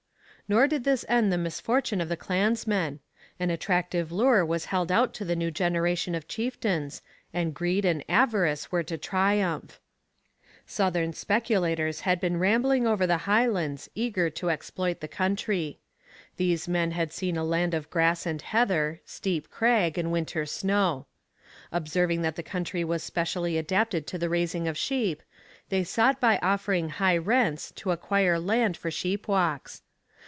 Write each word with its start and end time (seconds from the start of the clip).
Nor 0.49 0.67
did 0.67 0.83
this 0.83 1.05
end 1.07 1.31
the 1.31 1.37
misfortunes 1.37 2.01
of 2.01 2.09
the 2.09 2.17
clansmen. 2.17 2.99
An 3.39 3.49
attractive 3.49 4.11
lure 4.11 4.45
was 4.45 4.65
held 4.65 4.91
out 4.91 5.13
to 5.13 5.23
the 5.23 5.33
new 5.33 5.49
generation 5.49 6.13
of 6.13 6.27
chieftains, 6.27 7.01
and 7.33 7.53
greed 7.53 7.85
and 7.85 8.03
avarice 8.09 8.69
were 8.69 8.83
to 8.83 8.97
triumph. 8.97 9.79
Southern 10.65 11.13
speculators 11.13 12.01
had 12.01 12.19
been 12.19 12.35
rambling 12.37 12.85
over 12.85 13.07
the 13.07 13.19
Highlands, 13.19 13.89
eager 13.95 14.29
to 14.31 14.49
exploit 14.49 14.99
the 14.99 15.07
country. 15.07 15.79
These 16.35 16.67
men 16.67 16.91
had 16.91 17.13
seen 17.13 17.37
a 17.37 17.45
land 17.45 17.73
of 17.73 17.89
grass 17.89 18.25
and 18.25 18.41
heather, 18.41 18.99
steep 19.05 19.49
crag, 19.51 19.97
and 19.97 20.11
winter 20.11 20.45
snow. 20.45 21.05
Observing 21.71 22.23
that 22.23 22.35
the 22.35 22.43
country 22.43 22.83
was 22.83 23.01
specially 23.05 23.57
adapted 23.57 24.05
to 24.07 24.17
the 24.17 24.27
raising 24.27 24.67
of 24.67 24.77
sheep, 24.77 25.23
they 25.69 25.85
sought 25.85 26.19
by 26.19 26.37
offering 26.39 26.89
high 26.89 27.15
rents 27.17 27.71
to 27.77 27.91
acquire 27.91 28.37
land 28.37 28.75
for 28.75 28.91
sheep 28.91 29.29
walks. 29.29 29.81